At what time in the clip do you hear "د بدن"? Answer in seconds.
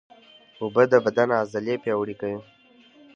0.91-1.29